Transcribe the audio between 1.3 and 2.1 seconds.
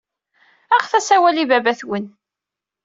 i baba-twen.